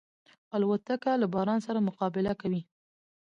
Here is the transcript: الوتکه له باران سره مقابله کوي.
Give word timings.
الوتکه 0.55 1.11
له 1.21 1.27
باران 1.33 1.59
سره 1.67 1.79
مقابله 1.87 2.33
کوي. 2.41 2.61